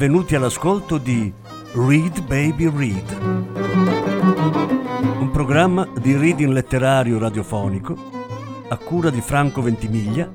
benvenuti 0.00 0.34
all'ascolto 0.34 0.96
di 0.96 1.30
Read 1.74 2.22
Baby 2.22 2.74
Read, 2.74 3.18
un 5.20 5.28
programma 5.30 5.86
di 6.00 6.16
reading 6.16 6.54
letterario 6.54 7.18
radiofonico 7.18 7.94
a 8.70 8.78
cura 8.78 9.10
di 9.10 9.20
Franco 9.20 9.60
Ventimiglia 9.60 10.32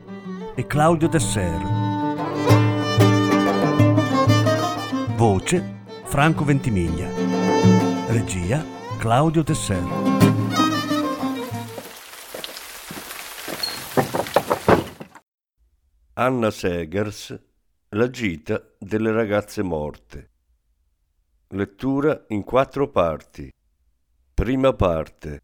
e 0.54 0.68
Claudio 0.68 1.08
Desser. 1.08 1.60
Voce 5.16 5.80
Franco 6.04 6.44
Ventimiglia. 6.44 7.10
Regia 8.10 8.64
Claudio 9.00 9.42
Desser. 9.42 9.84
Anna 16.14 16.52
Segers 16.52 17.36
La 17.90 18.10
gita 18.10 18.62
delle 18.80 19.12
ragazze 19.12 19.62
morte. 19.62 20.32
Lettura 21.50 22.26
in 22.30 22.44
quattro 22.44 22.90
parti. 22.90 23.50
Prima 24.34 24.74
parte. 24.74 25.40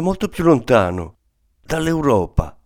Da 0.00 0.06
molto 0.06 0.28
più 0.28 0.44
lontano, 0.44 1.18
dall'Europa. 1.62 2.58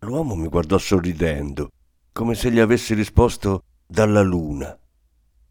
L'uomo 0.00 0.34
mi 0.34 0.48
guardò 0.48 0.78
sorridendo, 0.78 1.68
come 2.10 2.34
se 2.34 2.50
gli 2.50 2.58
avessi 2.58 2.94
risposto 2.94 3.64
dalla 3.86 4.22
luna. 4.22 4.76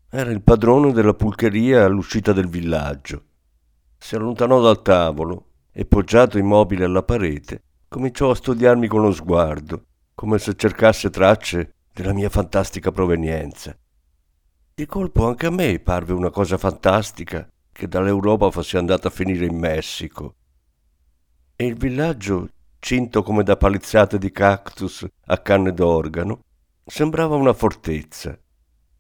Era 0.10 0.32
il 0.32 0.42
padrone 0.42 0.92
della 0.92 1.14
pulcheria 1.14 1.86
all'uscita 1.86 2.34
del 2.34 2.50
villaggio. 2.50 3.26
Si 3.96 4.16
allontanò 4.16 4.60
dal 4.60 4.82
tavolo 4.82 5.52
e, 5.72 5.86
poggiato 5.86 6.40
immobile 6.40 6.86
alla 6.86 7.04
parete, 7.04 7.62
cominciò 7.88 8.32
a 8.32 8.36
studiarmi 8.36 8.88
con 8.88 9.02
lo 9.02 9.12
sguardo, 9.12 9.86
come 10.16 10.40
se 10.40 10.56
cercasse 10.56 11.12
tracce 11.12 11.76
della 11.94 12.14
mia 12.14 12.30
fantastica 12.30 12.92
provenienza. 12.92 13.78
Di 14.74 14.86
colpo 14.88 15.28
anche 15.28 15.46
a 15.46 15.52
me 15.52 15.80
parve 15.80 16.14
una 16.14 16.32
cosa 16.32 16.58
fantastica 16.58 17.48
che 17.72 17.88
dall'Europa 17.88 18.50
fosse 18.50 18.80
andata 18.80 19.10
a 19.10 19.12
finire 19.12 19.46
in 19.46 19.58
Messico. 19.58 20.38
E 21.62 21.66
il 21.68 21.76
villaggio, 21.76 22.50
cinto 22.80 23.22
come 23.22 23.44
da 23.44 23.56
palizzate 23.56 24.18
di 24.18 24.32
cactus 24.32 25.06
a 25.28 25.38
canne 25.38 25.74
d'organo, 25.74 26.40
sembrava 26.84 27.36
una 27.36 27.54
fortezza. 27.54 28.36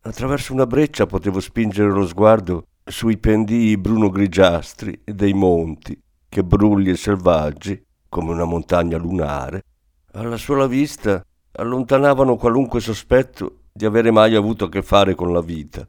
Attraverso 0.01 0.53
una 0.53 0.67
breccia 0.67 1.07
potevo 1.07 1.39
spingere 1.39 1.89
lo 1.89 2.05
sguardo 2.05 2.67
sui 2.83 3.17
pendii 3.17 3.77
bruno-grigiastri 3.77 5.01
dei 5.05 5.33
monti, 5.33 5.99
che 6.29 6.43
brulli 6.43 6.91
e 6.91 6.97
selvaggi, 6.97 7.83
come 8.07 8.31
una 8.31 8.45
montagna 8.45 8.99
lunare, 8.99 9.63
alla 10.11 10.37
sola 10.37 10.67
vista 10.67 11.25
allontanavano 11.53 12.35
qualunque 12.35 12.79
sospetto 12.79 13.61
di 13.73 13.85
avere 13.87 14.11
mai 14.11 14.35
avuto 14.35 14.65
a 14.65 14.69
che 14.69 14.83
fare 14.83 15.15
con 15.15 15.33
la 15.33 15.41
vita. 15.41 15.83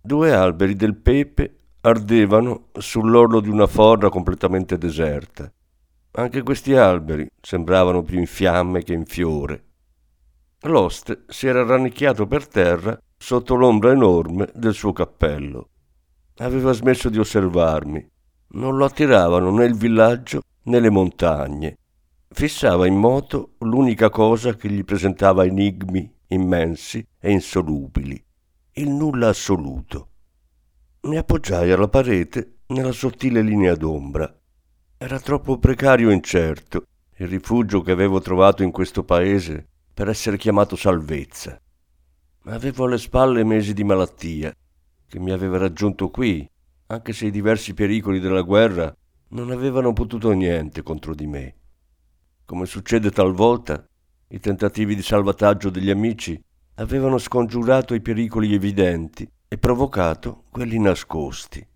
Due 0.00 0.32
alberi 0.32 0.76
del 0.76 0.94
pepe 0.94 1.56
ardevano 1.80 2.68
sull'orlo 2.72 3.40
di 3.40 3.48
una 3.48 3.66
forra 3.66 4.10
completamente 4.10 4.78
deserta. 4.78 5.50
Anche 6.16 6.42
questi 6.42 6.74
alberi 6.74 7.28
sembravano 7.40 8.02
più 8.02 8.18
in 8.18 8.26
fiamme 8.26 8.82
che 8.82 8.94
in 8.94 9.04
fiore. 9.04 9.64
L'oste 10.62 11.24
si 11.28 11.46
era 11.46 11.62
rannicchiato 11.62 12.26
per 12.26 12.48
terra 12.48 12.98
sotto 13.16 13.54
l'ombra 13.54 13.92
enorme 13.92 14.50
del 14.54 14.72
suo 14.72 14.92
cappello. 14.92 15.68
Aveva 16.38 16.72
smesso 16.72 17.10
di 17.10 17.18
osservarmi. 17.18 18.10
Non 18.48 18.76
lo 18.76 18.86
attiravano 18.86 19.50
né 19.50 19.66
il 19.66 19.74
villaggio 19.74 20.40
né 20.64 20.80
le 20.80 20.90
montagne. 20.90 21.76
Fissava 22.28 22.86
in 22.86 22.96
moto 22.96 23.54
l'unica 23.58 24.08
cosa 24.08 24.54
che 24.54 24.70
gli 24.70 24.84
presentava 24.84 25.44
enigmi 25.44 26.14
immensi 26.28 27.06
e 27.20 27.30
insolubili, 27.30 28.22
il 28.72 28.90
nulla 28.90 29.28
assoluto. 29.28 30.08
Mi 31.02 31.18
appoggiai 31.18 31.70
alla 31.70 31.88
parete 31.88 32.60
nella 32.68 32.92
sottile 32.92 33.42
linea 33.42 33.74
d'ombra. 33.74 34.34
Era 34.98 35.20
troppo 35.20 35.58
precario 35.58 36.08
e 36.08 36.14
incerto 36.14 36.86
il 37.18 37.28
rifugio 37.28 37.82
che 37.82 37.90
avevo 37.90 38.18
trovato 38.18 38.62
in 38.62 38.70
questo 38.70 39.04
paese 39.04 39.66
per 39.92 40.08
essere 40.08 40.38
chiamato 40.38 40.74
salvezza. 40.74 41.60
Avevo 42.44 42.86
alle 42.86 42.96
spalle 42.96 43.44
mesi 43.44 43.74
di 43.74 43.84
malattia 43.84 44.54
che 45.06 45.18
mi 45.18 45.32
aveva 45.32 45.58
raggiunto 45.58 46.08
qui, 46.08 46.48
anche 46.86 47.12
se 47.12 47.26
i 47.26 47.30
diversi 47.30 47.74
pericoli 47.74 48.20
della 48.20 48.40
guerra 48.40 48.90
non 49.28 49.50
avevano 49.50 49.92
potuto 49.92 50.30
niente 50.30 50.82
contro 50.82 51.14
di 51.14 51.26
me. 51.26 51.54
Come 52.46 52.64
succede 52.64 53.10
talvolta, 53.10 53.86
i 54.28 54.40
tentativi 54.40 54.94
di 54.94 55.02
salvataggio 55.02 55.68
degli 55.68 55.90
amici 55.90 56.42
avevano 56.76 57.18
scongiurato 57.18 57.92
i 57.92 58.00
pericoli 58.00 58.54
evidenti 58.54 59.30
e 59.46 59.58
provocato 59.58 60.44
quelli 60.48 60.78
nascosti. 60.78 61.66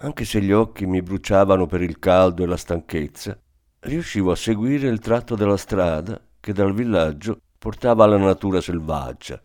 Anche 0.00 0.24
se 0.24 0.40
gli 0.40 0.52
occhi 0.52 0.86
mi 0.86 1.02
bruciavano 1.02 1.66
per 1.66 1.82
il 1.82 1.98
caldo 1.98 2.44
e 2.44 2.46
la 2.46 2.56
stanchezza, 2.56 3.36
riuscivo 3.80 4.30
a 4.30 4.36
seguire 4.36 4.88
il 4.88 5.00
tratto 5.00 5.34
della 5.34 5.56
strada 5.56 6.20
che 6.38 6.52
dal 6.52 6.72
villaggio 6.72 7.40
portava 7.58 8.04
alla 8.04 8.16
natura 8.16 8.60
selvaggia. 8.60 9.42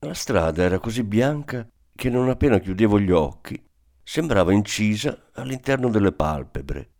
La 0.00 0.14
strada 0.14 0.62
era 0.62 0.78
così 0.78 1.02
bianca 1.04 1.68
che 1.94 2.08
non 2.08 2.30
appena 2.30 2.58
chiudevo 2.58 2.98
gli 2.98 3.10
occhi 3.10 3.62
sembrava 4.02 4.52
incisa 4.52 5.30
all'interno 5.34 5.88
delle 5.88 6.12
palpebre. 6.12 6.90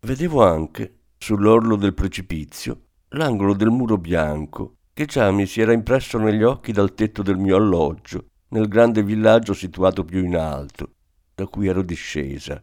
Vedevo 0.00 0.42
anche, 0.42 1.00
sull'orlo 1.18 1.76
del 1.76 1.94
precipizio, 1.94 2.86
l'angolo 3.10 3.54
del 3.54 3.70
muro 3.70 3.96
bianco 3.96 4.76
che 4.92 5.04
già 5.06 5.30
mi 5.30 5.46
si 5.46 5.60
era 5.60 5.72
impresso 5.72 6.18
negli 6.18 6.42
occhi 6.42 6.72
dal 6.72 6.94
tetto 6.94 7.22
del 7.22 7.38
mio 7.38 7.56
alloggio 7.56 8.26
nel 8.48 8.68
grande 8.68 9.02
villaggio 9.02 9.54
situato 9.54 10.04
più 10.04 10.24
in 10.24 10.36
alto, 10.36 10.94
da 11.34 11.46
cui 11.46 11.68
ero 11.68 11.82
discesa. 11.82 12.62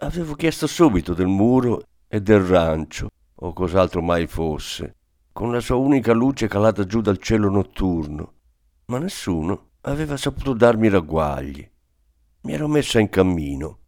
Avevo 0.00 0.34
chiesto 0.34 0.66
subito 0.66 1.14
del 1.14 1.26
muro 1.26 1.82
e 2.06 2.20
del 2.20 2.40
rancio, 2.40 3.10
o 3.34 3.52
cos'altro 3.52 4.02
mai 4.02 4.26
fosse, 4.26 4.94
con 5.32 5.52
la 5.52 5.60
sua 5.60 5.76
unica 5.76 6.12
luce 6.12 6.48
calata 6.48 6.84
giù 6.84 7.00
dal 7.00 7.18
cielo 7.18 7.50
notturno, 7.50 8.32
ma 8.86 8.98
nessuno 8.98 9.70
aveva 9.82 10.16
saputo 10.16 10.52
darmi 10.52 10.88
ragguagli. 10.88 11.68
Mi 12.42 12.52
ero 12.52 12.68
messa 12.68 12.98
in 12.98 13.08
cammino. 13.08 13.78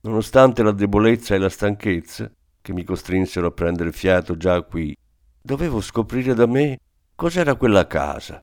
Nonostante 0.00 0.62
la 0.62 0.72
debolezza 0.72 1.34
e 1.34 1.38
la 1.38 1.48
stanchezza, 1.48 2.30
che 2.60 2.72
mi 2.72 2.84
costrinsero 2.84 3.48
a 3.48 3.52
prendere 3.52 3.92
fiato 3.92 4.36
già 4.36 4.62
qui, 4.62 4.96
dovevo 5.40 5.80
scoprire 5.80 6.34
da 6.34 6.46
me 6.46 6.78
cos'era 7.14 7.54
quella 7.56 7.86
casa. 7.86 8.42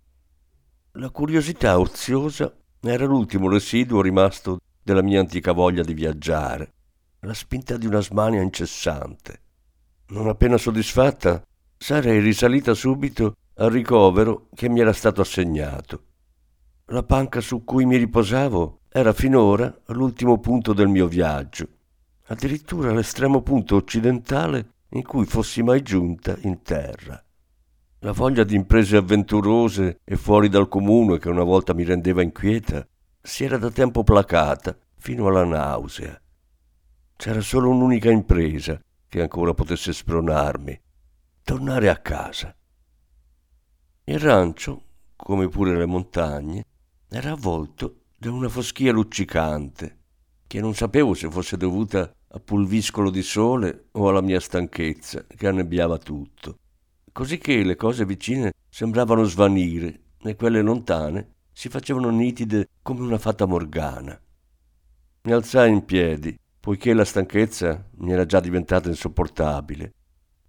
La 0.94 1.09
curiosità 1.09 1.77
oziosa 1.80 2.53
era 2.81 3.06
l'ultimo 3.06 3.50
residuo 3.50 4.01
rimasto 4.01 4.59
della 4.86 5.02
mia 5.02 5.20
antica 5.20 5.52
voglia 5.52 5.82
di 5.82 5.96
viaggiare, 5.96 6.74
la 7.22 7.34
spinta 7.34 7.76
di 7.76 7.88
una 7.88 8.02
smania 8.02 8.44
incessante. 8.44 9.42
Non 10.10 10.28
appena 10.28 10.58
soddisfatta, 10.58 11.42
sarei 11.76 12.20
risalita 12.20 12.76
subito 12.76 13.34
al 13.56 13.72
ricovero 13.72 14.48
che 14.54 14.70
mi 14.70 14.82
era 14.82 14.94
stato 14.94 15.22
assegnato. 15.22 16.04
La 16.90 17.02
panca 17.02 17.42
su 17.42 17.64
cui 17.64 17.86
mi 17.86 17.98
riposavo 17.98 18.82
era 18.90 19.12
finora 19.12 19.76
l'ultimo 19.88 20.40
punto 20.40 20.72
del 20.72 20.88
mio 20.88 21.08
viaggio, 21.08 21.68
addirittura 22.28 22.94
l'estremo 22.94 23.42
punto 23.42 23.78
occidentale 23.78 24.74
in 24.90 25.02
cui 25.02 25.26
fossi 25.26 25.64
mai 25.64 25.82
giunta 25.82 26.38
in 26.42 26.62
terra. 26.62 27.20
La 28.02 28.12
voglia 28.12 28.44
di 28.44 28.54
imprese 28.54 28.98
avventurose 28.98 30.02
e 30.04 30.16
fuori 30.16 30.48
dal 30.48 30.68
comune 30.68 31.18
che 31.18 31.30
una 31.30 31.44
volta 31.44 31.74
mi 31.74 31.84
rendeva 31.84 32.22
inquieta 32.22 32.88
si 33.25 33.44
era 33.44 33.57
da 33.57 33.72
tempo 33.72 34.04
placata 34.04 34.77
fino 34.98 35.27
alla 35.27 35.44
nausea. 35.44 36.19
C'era 37.16 37.42
solo 37.42 37.69
un'unica 37.69 38.12
impresa 38.12 38.80
che 39.07 39.22
ancora 39.22 39.54
potesse 39.54 39.94
spronarmi, 39.94 40.80
tornare 41.44 41.89
a 41.89 41.98
casa. 41.98 42.56
Il 44.04 44.19
rancio, 44.19 44.83
come 45.16 45.48
pure 45.48 45.75
le 45.75 45.88
montagne, 45.88 46.66
era 47.10 47.31
avvolto 47.31 48.01
da 48.18 48.31
una 48.31 48.48
foschia 48.48 48.92
luccicante, 48.92 50.00
che 50.45 50.60
non 50.62 50.75
sapevo 50.75 51.16
se 51.16 51.30
fosse 51.30 51.57
dovuta 51.57 52.12
a 52.27 52.39
pulviscolo 52.39 53.10
di 53.10 53.24
sole 53.24 53.88
o 53.94 54.07
alla 54.07 54.22
mia 54.22 54.39
stanchezza 54.39 55.25
che 55.25 55.48
annebbiava 55.48 55.98
tutto, 55.98 56.60
così 57.12 57.39
che 57.39 57.63
le 57.63 57.75
cose 57.75 58.06
vicine 58.06 58.51
sembravano 58.69 59.24
svanire 59.24 60.01
e 60.22 60.36
quelle 60.36 60.62
lontane 60.62 61.35
si 61.56 61.69
facevano 61.69 62.10
nitide 62.10 62.68
come 62.81 63.00
una 63.00 63.18
fata 63.18 63.46
morgana. 63.46 64.19
Mi 65.22 65.31
alzai 65.31 65.72
in 65.72 65.86
piedi, 65.86 66.38
poiché 66.60 66.94
la 66.94 67.06
stanchezza 67.06 67.88
mi 68.00 68.12
era 68.12 68.25
già 68.25 68.42
diventata 68.42 68.90
insopportabile, 68.90 69.94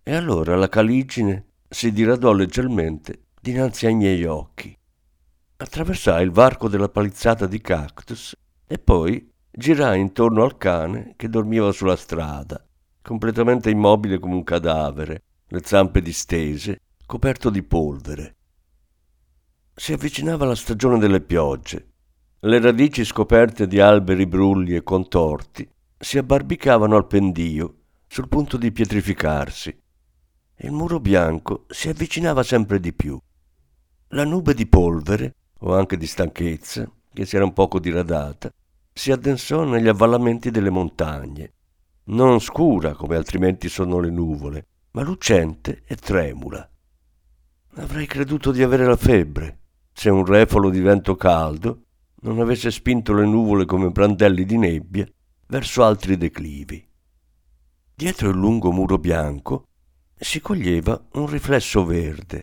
e 0.03 0.14
allora 0.17 0.56
la 0.56 0.69
caligine 0.69 1.53
si 1.69 1.93
diradò 1.93 2.32
leggermente 2.32 3.26
dinanzi 3.41 3.87
ai 3.87 3.94
miei 3.94 4.25
occhi. 4.25 4.76
Attraversai 5.58 6.25
il 6.25 6.32
varco 6.32 6.69
della 6.69 6.88
palizzata 6.88 7.47
di 7.47 7.61
cactus 7.61 8.35
e 8.67 8.79
poi 8.79 9.32
girai 9.49 10.00
intorno 10.00 10.43
al 10.43 10.56
cane 10.59 11.14
che 11.17 11.29
dormiva 11.29 11.70
sulla 11.70 11.97
strada, 11.97 12.67
completamente 13.00 13.70
immobile 13.70 14.19
come 14.19 14.35
un 14.35 14.43
cadavere, 14.43 15.23
le 15.47 15.61
zampe 15.62 16.02
distese, 16.02 16.81
coperto 17.06 17.49
di 17.49 17.62
polvere. 17.62 18.35
Si 19.78 19.93
avvicinava 19.93 20.46
la 20.46 20.55
stagione 20.55 20.99
delle 20.99 21.20
piogge. 21.20 21.93
Le 22.40 22.61
radici 22.61 23.05
scoperte 23.05 23.67
di 23.67 23.78
alberi 23.78 24.26
brulli 24.26 24.75
e 24.75 24.82
contorti 24.82 25.69
si 25.99 26.17
abbarbicavano 26.17 26.96
al 26.96 27.06
pendio, 27.06 27.82
sul 28.06 28.26
punto 28.26 28.56
di 28.56 28.73
pietrificarsi. 28.73 29.78
Il 30.61 30.73
muro 30.73 30.99
bianco 30.99 31.67
si 31.69 31.90
avvicinava 31.90 32.43
sempre 32.43 32.81
di 32.81 32.94
più. 32.94 33.20
La 34.08 34.25
nube 34.25 34.55
di 34.55 34.67
polvere, 34.67 35.34
o 35.58 35.75
anche 35.75 35.99
di 35.99 36.06
stanchezza, 36.06 36.90
che 37.12 37.26
si 37.26 37.37
era 37.37 37.44
un 37.44 37.52
poco 37.52 37.78
diradata, 37.78 38.50
si 38.90 39.12
addensò 39.12 39.64
negli 39.64 39.88
avvallamenti 39.88 40.50
delle 40.50 40.70
montagne, 40.70 41.52
non 42.05 42.40
scura 42.40 42.94
come 42.94 43.17
altrimenti 43.17 43.69
sono 43.69 44.00
le 44.00 44.11
nuvole, 44.11 44.67
ma 44.93 45.02
lucente 45.02 45.82
e 45.84 45.96
tremula. 45.96 46.67
Avrei 47.75 48.06
creduto 48.06 48.52
di 48.52 48.62
avere 48.62 48.87
la 48.87 48.96
febbre, 48.96 49.58
se 49.98 50.10
un 50.10 50.26
refolo 50.26 50.69
di 50.69 50.81
vento 50.81 51.16
caldo 51.16 51.84
non 52.20 52.38
avesse 52.38 52.70
spinto 52.70 53.14
le 53.14 53.25
nuvole 53.25 53.64
come 53.64 53.88
brandelli 53.88 54.44
di 54.44 54.58
nebbia 54.58 55.08
verso 55.46 55.82
altri 55.82 56.19
declivi. 56.19 56.87
Dietro 57.94 58.28
il 58.28 58.37
lungo 58.37 58.70
muro 58.70 58.98
bianco 58.98 59.69
si 60.14 60.43
coglieva 60.43 61.02
un 61.12 61.26
riflesso 61.26 61.87
verde. 61.87 62.43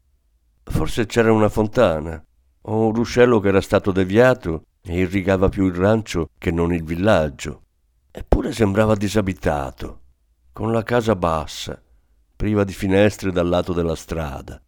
Forse 0.64 1.06
c'era 1.06 1.32
una 1.32 1.48
fontana 1.48 2.20
o 2.62 2.88
un 2.88 2.94
ruscello 2.96 3.40
che 3.40 3.50
era 3.50 3.62
stato 3.62 3.92
deviato 3.92 4.66
e 4.82 4.98
irrigava 4.98 5.48
più 5.50 5.68
il 5.68 5.76
rancio 5.76 6.30
che 6.40 6.50
non 6.50 6.74
il 6.74 6.84
villaggio. 6.84 7.66
Eppure 8.10 8.52
sembrava 8.52 8.96
disabitato, 8.96 10.02
con 10.52 10.72
la 10.72 10.82
casa 10.82 11.16
bassa, 11.16 11.80
priva 12.36 12.64
di 12.64 12.74
finestre 12.74 13.32
dal 13.32 13.48
lato 13.48 13.74
della 13.74 13.96
strada. 13.96 14.60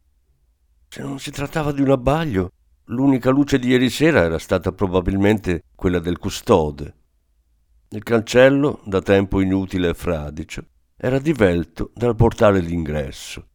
Se 0.87 1.01
non 1.01 1.17
si 1.17 1.31
trattava 1.31 1.71
di 1.71 1.81
un 1.81 1.89
abbaglio, 1.89 2.51
l'unica 2.85 3.31
luce 3.31 3.57
di 3.57 3.69
ieri 3.69 3.89
sera 3.89 4.21
era 4.21 4.37
stata 4.37 4.71
probabilmente 4.71 5.63
quella 5.75 5.99
del 5.99 6.19
custode. 6.19 6.93
Il 7.89 8.03
cancello, 8.03 8.81
da 8.85 9.01
tempo 9.01 9.39
inutile 9.39 9.89
e 9.89 9.93
fradicio, 9.93 10.63
era 10.97 11.19
divelto 11.19 11.91
dal 11.95 12.15
portale 12.15 12.61
d'ingresso. 12.61 13.47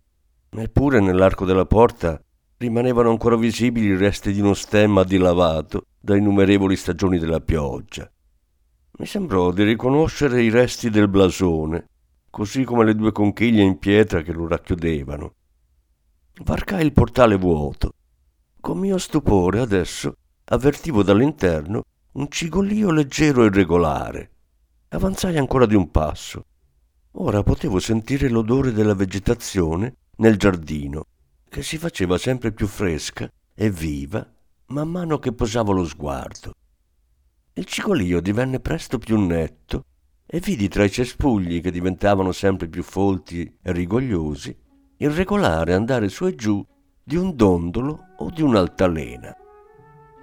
Eppure 0.51 1.01
nell'arco 1.01 1.45
della 1.45 1.67
porta 1.67 2.21
rimanevano 2.57 3.11
ancora 3.11 3.37
visibili 3.37 3.87
i 3.87 3.97
resti 3.97 4.33
di 4.33 4.41
uno 4.41 4.55
stemma 4.55 5.05
dilavato 5.05 5.85
da 5.99 6.17
innumerevoli 6.17 6.77
stagioni 6.77 7.19
della 7.19 7.41
pioggia. 7.41 8.11
Mi 8.99 9.07
sembrò 9.07 9.53
di 9.53 9.65
riconoscere 9.65 10.43
i 10.43 10.51
resti 10.51 10.91
del 10.91 11.09
blasone, 11.09 11.87
così 12.29 12.65
come 12.65 12.85
le 12.85 12.95
due 12.95 13.13
conchiglie 13.13 13.63
in 13.63 13.79
pietra 13.79 14.23
che 14.23 14.33
lo 14.33 14.47
racchiudevano. 14.47 15.35
Varcai 16.43 16.85
il 16.85 16.93
portale 16.93 17.37
vuoto. 17.37 17.93
Con 18.61 18.79
mio 18.79 18.99
stupore 18.99 19.59
adesso 19.61 20.17
avvertivo 20.45 21.03
dall'interno 21.03 21.83
un 22.13 22.29
cigolio 22.29 22.91
leggero 22.91 23.45
e 23.45 23.51
regolare. 23.51 24.31
Avanzai 24.89 25.39
ancora 25.39 25.65
di 25.65 25.75
un 25.75 25.91
passo. 25.91 26.45
Ora 27.13 27.43
potevo 27.43 27.79
sentire 27.79 28.29
l'odore 28.29 28.73
della 28.73 28.95
vegetazione 28.95 29.95
nel 30.17 30.37
giardino 30.37 31.07
che 31.49 31.63
si 31.63 31.79
faceva 31.79 32.19
sempre 32.19 32.53
più 32.53 32.67
fresca 32.67 33.29
e 33.55 33.71
viva 33.71 34.31
man 34.67 34.89
mano 34.89 35.19
che 35.19 35.33
posavo 35.33 35.73
lo 35.73 35.87
sguardo. 35.87 36.53
Il 37.55 37.65
cigolio 37.65 38.21
divenne 38.21 38.61
presto 38.61 38.99
più 38.99 39.19
netto 39.19 39.85
e 40.27 40.39
vidi 40.39 40.69
tra 40.69 40.85
i 40.85 40.91
cespugli 40.91 41.63
che 41.63 41.71
diventavano 41.71 42.31
sempre 42.31 42.69
più 42.69 42.83
folti 42.83 43.43
e 43.63 43.73
rigogliosi 43.73 44.55
il 44.99 45.11
regolare 45.11 45.73
andare 45.73 46.11
su 46.11 46.27
e 46.27 46.35
giù 46.35 46.63
di 47.11 47.17
un 47.17 47.35
dondolo 47.35 48.07
o 48.19 48.31
di 48.31 48.41
un'altalena. 48.41 49.37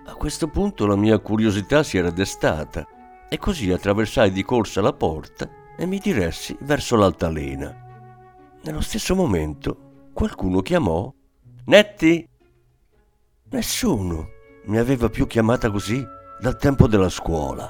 A 0.05 0.13
questo 0.13 0.47
punto 0.47 0.85
la 0.85 0.95
mia 0.95 1.19
curiosità 1.19 1.83
si 1.83 1.97
era 1.97 2.11
destata 2.11 2.87
e 3.27 3.37
così 3.37 3.69
attraversai 3.73 4.31
di 4.31 4.41
corsa 4.41 4.79
la 4.79 4.93
porta 4.93 5.49
e 5.77 5.85
mi 5.85 5.99
diressi 5.99 6.55
verso 6.61 6.95
l'altalena. 6.95 7.75
Nello 8.63 8.79
stesso 8.79 9.15
momento 9.15 10.11
qualcuno 10.13 10.61
chiamò 10.61 11.13
Netti? 11.65 12.25
Nessuno 13.49 14.29
mi 14.67 14.77
aveva 14.77 15.09
più 15.09 15.27
chiamata 15.27 15.69
così 15.69 16.01
dal 16.39 16.55
tempo 16.55 16.87
della 16.87 17.09
scuola. 17.09 17.69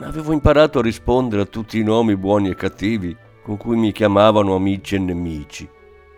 Avevo 0.00 0.34
imparato 0.34 0.80
a 0.80 0.82
rispondere 0.82 1.40
a 1.40 1.46
tutti 1.46 1.78
i 1.78 1.82
nomi 1.82 2.18
buoni 2.18 2.50
e 2.50 2.54
cattivi 2.54 3.16
con 3.42 3.56
cui 3.56 3.78
mi 3.78 3.92
chiamavano 3.92 4.54
amici 4.54 4.96
e 4.96 4.98
nemici, 4.98 5.66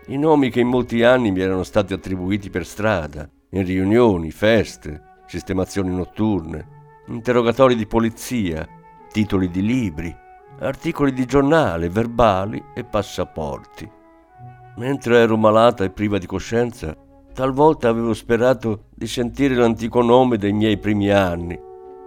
i 0.07 0.17
nomi 0.17 0.49
che 0.49 0.59
in 0.59 0.67
molti 0.67 1.03
anni 1.03 1.31
mi 1.31 1.39
erano 1.39 1.63
stati 1.63 1.93
attribuiti 1.93 2.49
per 2.49 2.65
strada, 2.65 3.29
in 3.51 3.65
riunioni, 3.65 4.31
feste, 4.31 5.21
sistemazioni 5.27 5.95
notturne, 5.95 6.67
interrogatori 7.07 7.75
di 7.75 7.85
polizia, 7.85 8.67
titoli 9.11 9.49
di 9.49 9.61
libri, 9.61 10.13
articoli 10.59 11.13
di 11.13 11.25
giornale, 11.25 11.89
verbali 11.89 12.61
e 12.75 12.83
passaporti. 12.83 13.89
Mentre 14.77 15.19
ero 15.19 15.37
malata 15.37 15.83
e 15.83 15.91
priva 15.91 16.17
di 16.17 16.25
coscienza, 16.25 16.95
talvolta 17.33 17.89
avevo 17.89 18.13
sperato 18.13 18.85
di 18.93 19.07
sentire 19.07 19.55
l'antico 19.55 20.01
nome 20.01 20.37
dei 20.37 20.51
miei 20.51 20.77
primi 20.77 21.09
anni, 21.11 21.57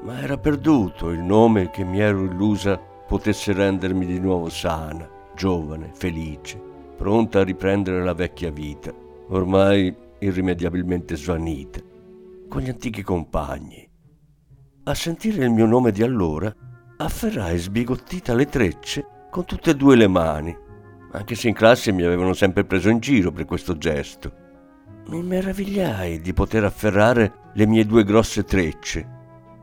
ma 0.03 0.21
era 0.21 0.37
perduto 0.37 1.11
il 1.11 1.21
nome 1.21 1.71
che 1.71 1.85
mi 1.85 2.00
ero 2.00 2.25
illusa 2.25 2.76
potesse 2.76 3.53
rendermi 3.53 4.05
di 4.05 4.19
nuovo 4.19 4.49
sana, 4.49 5.09
giovane, 5.35 5.91
felice, 5.95 6.61
pronta 6.97 7.41
a 7.41 7.45
riprendere 7.45 8.03
la 8.03 8.15
vecchia 8.15 8.50
vita, 8.50 8.93
ormai 9.29 9.95
irrimediabilmente 10.19 11.17
svanita, 11.17 11.81
con 12.49 12.62
gli 12.62 12.69
antichi 12.69 13.03
compagni. 13.03 13.88
A 14.85 14.95
sentire 14.95 15.45
il 15.45 15.50
mio 15.50 15.67
nome 15.67 15.93
di 15.93 16.03
allora, 16.03 16.55
afferrai 16.99 17.59
sbigottita 17.59 18.35
le 18.35 18.47
trecce 18.47 19.07
con 19.31 19.45
tutte 19.45 19.71
e 19.71 19.75
due 19.76 19.97
le 19.97 20.09
mani 20.09 20.65
anche 21.17 21.35
se 21.35 21.49
in 21.49 21.55
classe 21.55 21.93
mi 21.93 22.03
avevano 22.03 22.35
sempre 22.35 22.65
preso 22.65 22.91
in 22.91 22.99
giro 22.99 23.33
per 23.33 23.47
questo 23.47 23.79
gesto. 23.79 24.45
Mi 25.09 25.23
meravigliai 25.23 26.21
di 26.21 26.33
poter 26.35 26.65
afferrare 26.65 27.50
le 27.55 27.67
mie 27.67 27.87
due 27.87 28.05
grosse 28.05 28.45
trecce. 28.45 29.15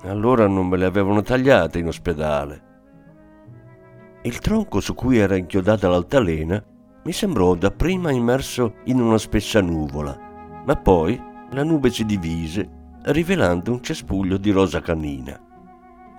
Allora 0.04 0.48
non 0.48 0.68
me 0.68 0.78
le 0.78 0.86
avevano 0.86 1.22
tagliate 1.22 1.78
in 1.78 1.88
ospedale. 1.88 2.72
Il 4.24 4.40
tronco 4.40 4.80
su 4.80 4.96
cui 4.96 5.18
era 5.18 5.36
inchiodata 5.36 5.88
l'altalena 5.88 6.64
mi 7.04 7.12
sembrò 7.12 7.56
dapprima 7.56 8.12
immerso 8.12 8.76
in 8.86 9.00
una 9.00 9.18
spessa 9.18 9.62
nuvola, 9.62 10.18
ma 10.66 10.76
poi 10.76 11.22
la 11.52 11.64
nube 11.64 11.90
si 11.90 12.06
divise, 12.06 12.70
rivelando 13.04 13.72
un 13.72 13.82
cespuglio 13.82 14.38
di 14.38 14.52
rosa 14.52 14.82
canina. 14.82 15.40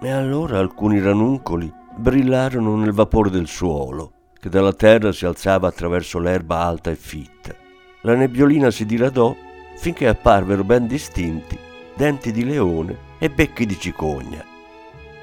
E 0.00 0.10
allora 0.10 0.58
alcuni 0.58 1.00
ranuncoli 1.00 1.72
brillarono 1.96 2.76
nel 2.76 2.92
vapore 2.92 3.30
del 3.30 3.46
suolo, 3.46 4.12
che 4.38 4.48
dalla 4.48 4.72
terra 4.72 5.12
si 5.12 5.24
alzava 5.24 5.68
attraverso 5.68 6.18
l'erba 6.18 6.60
alta 6.60 6.90
e 6.90 6.96
fitta. 6.96 7.54
La 8.02 8.14
nebbiolina 8.14 8.70
si 8.70 8.84
diradò 8.84 9.34
finché 9.76 10.06
apparvero 10.06 10.62
ben 10.62 10.86
distinti 10.86 11.58
denti 11.96 12.32
di 12.32 12.44
leone 12.44 13.12
e 13.18 13.30
becchi 13.30 13.66
di 13.66 13.78
cicogna. 13.78 14.44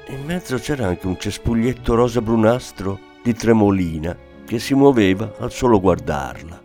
In 0.08 0.24
mezzo 0.24 0.56
c'era 0.56 0.86
anche 0.86 1.06
un 1.06 1.18
cespuglietto 1.18 1.94
rosa 1.94 2.20
brunastro 2.20 2.98
di 3.22 3.34
tremolina 3.34 4.16
che 4.52 4.58
si 4.58 4.74
muoveva 4.74 5.32
al 5.38 5.50
solo 5.50 5.80
guardarla. 5.80 6.61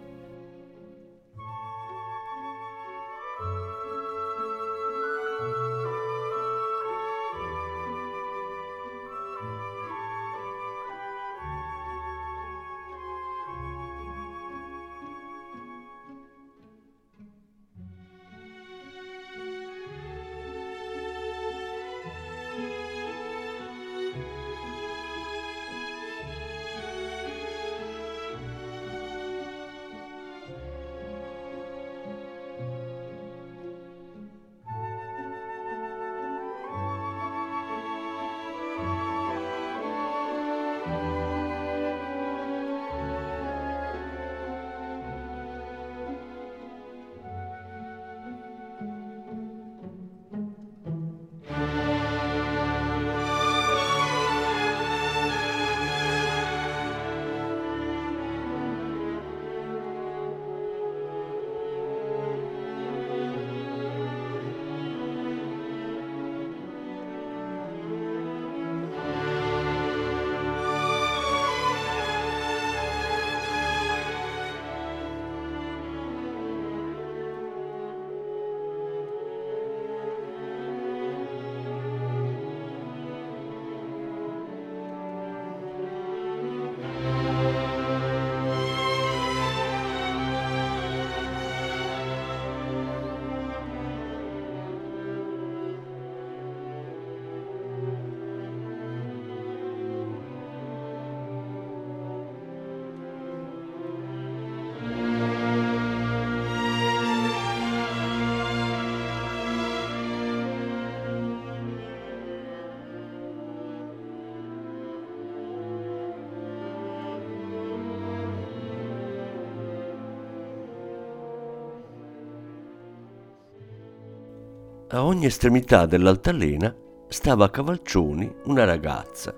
A 124.89 125.03
ogni 125.03 125.25
estremità 125.25 125.85
dell'altalena 125.85 126.73
stava 127.09 127.43
a 127.43 127.49
cavalcioni 127.49 128.33
una 128.45 128.63
ragazza. 128.63 129.35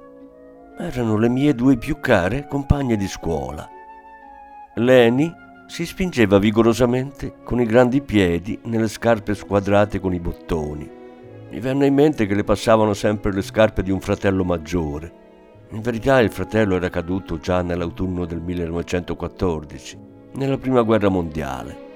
Erano 0.77 1.17
le 1.17 1.27
mie 1.27 1.55
due 1.55 1.75
più 1.75 1.99
care 1.99 2.45
compagne 2.47 2.95
di 2.95 3.07
scuola. 3.07 3.67
Leni 4.75 5.33
si 5.65 5.87
spingeva 5.87 6.37
vigorosamente 6.37 7.37
con 7.43 7.59
i 7.59 7.65
grandi 7.65 8.01
piedi 8.01 8.59
nelle 8.65 8.87
scarpe 8.87 9.33
squadrate 9.33 9.99
con 9.99 10.13
i 10.13 10.19
bottoni. 10.19 10.87
Mi 11.49 11.59
venne 11.59 11.87
in 11.87 11.95
mente 11.95 12.27
che 12.27 12.35
le 12.35 12.43
passavano 12.43 12.93
sempre 12.93 13.33
le 13.33 13.41
scarpe 13.41 13.81
di 13.81 13.89
un 13.89 14.01
fratello 14.01 14.43
maggiore. 14.43 15.11
In 15.71 15.81
verità 15.81 16.19
il 16.19 16.29
fratello 16.29 16.75
era 16.75 16.89
caduto 16.89 17.39
già 17.39 17.63
nell'autunno 17.63 18.25
del 18.25 18.39
1914, 18.39 19.97
nella 20.33 20.59
prima 20.59 20.83
guerra 20.83 21.09
mondiale. 21.09 21.88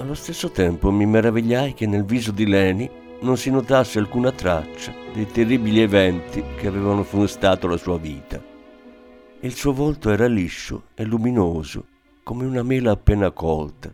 Allo 0.00 0.14
stesso 0.14 0.50
tempo 0.50 0.90
mi 0.90 1.04
meravigliai 1.04 1.74
che 1.74 1.86
nel 1.86 2.06
viso 2.06 2.32
di 2.32 2.46
Leni 2.46 2.88
non 3.20 3.36
si 3.36 3.50
notasse 3.50 3.98
alcuna 3.98 4.32
traccia 4.32 4.94
dei 5.12 5.26
terribili 5.26 5.82
eventi 5.82 6.42
che 6.56 6.68
avevano 6.68 7.02
funestato 7.02 7.66
la 7.66 7.76
sua 7.76 7.98
vita. 7.98 8.42
Il 9.40 9.52
suo 9.52 9.74
volto 9.74 10.08
era 10.08 10.26
liscio 10.26 10.84
e 10.94 11.04
luminoso, 11.04 11.84
come 12.22 12.46
una 12.46 12.62
mela 12.62 12.92
appena 12.92 13.30
colta, 13.30 13.92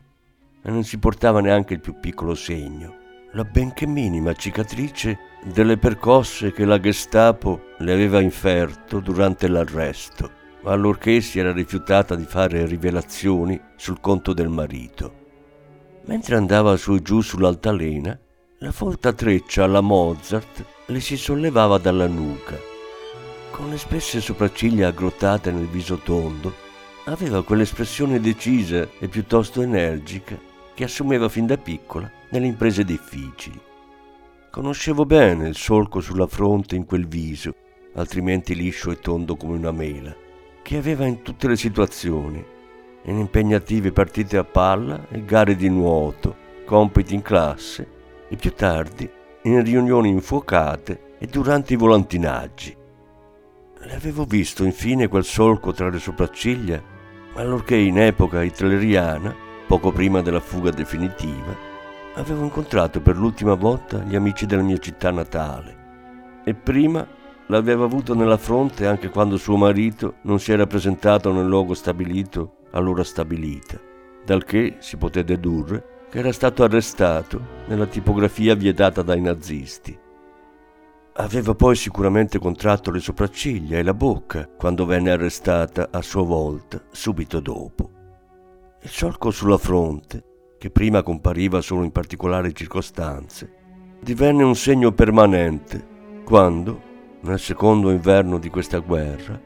e 0.62 0.70
non 0.70 0.84
si 0.84 0.96
portava 0.98 1.40
neanche 1.40 1.74
il 1.74 1.80
più 1.80 1.98
piccolo 1.98 2.36
segno, 2.36 2.94
la 3.32 3.42
benché 3.42 3.84
minima 3.84 4.32
cicatrice 4.32 5.18
delle 5.42 5.76
percosse 5.76 6.52
che 6.52 6.64
la 6.64 6.78
Gestapo 6.78 7.62
le 7.78 7.92
aveva 7.92 8.20
inferto 8.20 9.00
durante 9.00 9.48
l'arresto, 9.48 10.30
allorché 10.62 11.20
si 11.20 11.40
era 11.40 11.52
rifiutata 11.52 12.14
di 12.14 12.24
fare 12.26 12.64
rivelazioni 12.64 13.60
sul 13.74 13.98
conto 14.00 14.32
del 14.32 14.48
marito. 14.48 15.24
Mentre 16.06 16.36
andava 16.36 16.76
su 16.76 16.94
e 16.94 17.02
giù 17.02 17.20
sull'altalena, 17.20 18.18
la 18.58 18.70
folta 18.70 19.12
treccia 19.12 19.64
alla 19.64 19.80
Mozart 19.80 20.64
le 20.86 21.00
si 21.00 21.16
sollevava 21.16 21.78
dalla 21.78 22.06
nuca. 22.06 22.56
Con 23.50 23.70
le 23.70 23.76
spesse 23.76 24.20
sopracciglia 24.20 24.88
aggrottate 24.88 25.50
nel 25.50 25.66
viso 25.66 25.96
tondo, 25.96 26.54
aveva 27.06 27.42
quell'espressione 27.42 28.20
decisa 28.20 28.88
e 29.00 29.08
piuttosto 29.08 29.62
energica 29.62 30.38
che 30.74 30.84
assumeva 30.84 31.28
fin 31.28 31.46
da 31.46 31.56
piccola 31.56 32.08
nelle 32.30 32.46
imprese 32.46 32.84
difficili. 32.84 33.60
Conoscevo 34.50 35.04
bene 35.06 35.48
il 35.48 35.56
solco 35.56 36.00
sulla 36.00 36.28
fronte 36.28 36.76
in 36.76 36.84
quel 36.84 37.08
viso, 37.08 37.52
altrimenti 37.94 38.54
liscio 38.54 38.92
e 38.92 39.00
tondo 39.00 39.36
come 39.36 39.56
una 39.56 39.72
mela, 39.72 40.14
che 40.62 40.76
aveva 40.76 41.04
in 41.04 41.22
tutte 41.22 41.48
le 41.48 41.56
situazioni 41.56 42.54
in 43.06 43.18
impegnative 43.18 43.92
partite 43.92 44.36
a 44.36 44.44
palla 44.44 45.06
e 45.08 45.24
gare 45.24 45.54
di 45.56 45.68
nuoto, 45.68 46.36
compiti 46.64 47.14
in 47.14 47.22
classe 47.22 47.88
e 48.28 48.36
più 48.36 48.52
tardi 48.52 49.08
in 49.42 49.62
riunioni 49.62 50.08
infuocate 50.08 51.14
e 51.18 51.26
durante 51.26 51.74
i 51.74 51.76
volantinaggi. 51.76 52.76
Le 53.78 53.94
avevo 53.94 54.24
visto 54.24 54.64
infine 54.64 55.06
quel 55.06 55.24
solco 55.24 55.72
tra 55.72 55.88
le 55.88 56.00
sopracciglia, 56.00 56.82
allorché 57.34 57.76
in 57.76 58.00
epoca 58.00 58.42
hitleriana, 58.42 59.34
poco 59.68 59.92
prima 59.92 60.20
della 60.20 60.40
fuga 60.40 60.70
definitiva, 60.70 61.54
avevo 62.14 62.42
incontrato 62.42 63.00
per 63.00 63.16
l'ultima 63.16 63.54
volta 63.54 63.98
gli 63.98 64.16
amici 64.16 64.46
della 64.46 64.62
mia 64.62 64.78
città 64.78 65.10
natale 65.10 65.84
e 66.44 66.54
prima 66.54 67.06
l'aveva 67.48 67.84
avuto 67.84 68.14
nella 68.14 68.38
fronte 68.38 68.86
anche 68.86 69.10
quando 69.10 69.36
suo 69.36 69.56
marito 69.56 70.14
non 70.22 70.40
si 70.40 70.50
era 70.50 70.66
presentato 70.66 71.32
nel 71.32 71.46
luogo 71.46 71.74
stabilito 71.74 72.55
allora 72.76 73.02
stabilita, 73.02 73.80
dal 74.24 74.44
che 74.44 74.76
si 74.80 74.96
poté 74.96 75.24
dedurre 75.24 76.04
che 76.10 76.18
era 76.18 76.32
stato 76.32 76.62
arrestato 76.62 77.64
nella 77.66 77.86
tipografia 77.86 78.54
vietata 78.54 79.02
dai 79.02 79.20
nazisti. 79.20 79.98
Aveva 81.18 81.54
poi 81.54 81.74
sicuramente 81.74 82.38
contratto 82.38 82.90
le 82.90 83.00
sopracciglia 83.00 83.78
e 83.78 83.82
la 83.82 83.94
bocca 83.94 84.46
quando 84.46 84.84
venne 84.84 85.10
arrestata 85.10 85.88
a 85.90 86.02
sua 86.02 86.22
volta 86.22 86.82
subito 86.90 87.40
dopo. 87.40 87.90
Il 88.82 88.90
solco 88.90 89.30
sulla 89.30 89.56
fronte, 89.56 90.22
che 90.58 90.70
prima 90.70 91.02
compariva 91.02 91.60
solo 91.62 91.84
in 91.84 91.90
particolari 91.90 92.54
circostanze, 92.54 93.52
divenne 94.00 94.44
un 94.44 94.54
segno 94.54 94.92
permanente 94.92 95.94
quando, 96.24 96.82
nel 97.22 97.40
secondo 97.40 97.90
inverno 97.90 98.38
di 98.38 98.50
questa 98.50 98.78
guerra, 98.78 99.40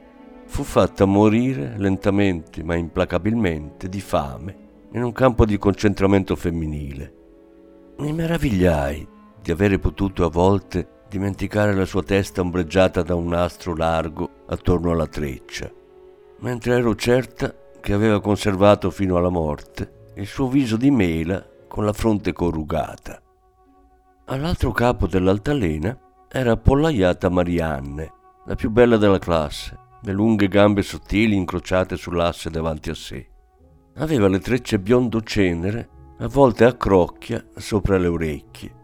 fu 0.51 0.65
fatta 0.65 1.05
morire 1.05 1.75
lentamente 1.79 2.65
ma 2.65 2.75
implacabilmente 2.75 3.89
di 3.89 4.01
fame 4.01 4.57
in 4.93 5.05
un 5.05 5.13
campo 5.13 5.47
di 5.47 5.57
concentramento 5.57 6.35
femminile. 6.35 7.15
Mi 7.99 8.13
meravigliai 8.13 9.07
di 9.41 9.53
avere 9.53 9.79
potuto 9.79 10.25
a 10.25 10.29
volte 10.29 11.05
dimenticare 11.09 11.73
la 11.73 11.85
sua 11.85 12.03
testa 12.03 12.41
ombreggiata 12.41 13.03
da 13.03 13.15
un 13.15 13.29
nastro 13.29 13.77
largo 13.77 14.29
attorno 14.49 14.91
alla 14.91 15.07
treccia, 15.07 15.71
mentre 16.41 16.75
ero 16.75 16.97
certa 16.97 17.55
che 17.81 17.93
aveva 17.93 18.21
conservato 18.21 18.91
fino 18.91 19.17
alla 19.17 19.29
morte 19.29 20.09
il 20.17 20.27
suo 20.27 20.49
viso 20.49 20.77
di 20.77 20.91
mela 20.91 21.47
con 21.69 21.85
la 21.85 21.93
fronte 21.93 22.33
corrugata. 22.33 23.23
All'altro 24.25 24.73
capo 24.73 25.07
dell'altalena 25.07 25.97
era 26.29 26.53
appollaiata 26.53 27.29
Marianne, 27.29 28.13
la 28.47 28.57
più 28.57 28.71
bella 28.71 28.97
della 28.97 29.21
classe, 29.21 29.89
le 30.03 30.13
lunghe 30.13 30.49
gambe 30.49 30.83
sottili 30.83 31.37
incrociate 31.37 31.97
sull'asse 31.97 32.51
davanti 32.51 32.91
a 32.91 32.95
sé. 32.95 33.27
Aveva 33.97 34.29
le 34.29 34.39
trecce 34.39 34.79
biondo 34.79 35.21
cenere, 35.23 35.89
avvolte 36.19 36.65
a 36.65 36.75
crocchia 36.75 37.45
sopra 37.57 37.99
le 37.99 38.07
orecchie. 38.07 38.75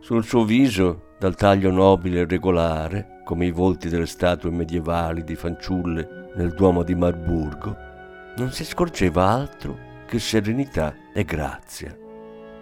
Sul 0.00 0.24
suo 0.24 0.44
viso 0.44 1.10
dal 1.18 1.34
taglio 1.34 1.70
nobile 1.70 2.20
e 2.20 2.26
regolare, 2.26 3.20
come 3.24 3.46
i 3.46 3.50
volti 3.50 3.88
delle 3.88 4.06
statue 4.06 4.50
medievali 4.50 5.24
di 5.24 5.34
fanciulle 5.34 6.30
nel 6.36 6.54
Duomo 6.54 6.82
di 6.82 6.94
Marburgo, 6.94 7.76
non 8.36 8.50
si 8.50 8.64
scorgeva 8.64 9.28
altro 9.28 9.90
che 10.06 10.18
serenità 10.18 10.94
e 11.12 11.24
grazia. 11.24 11.96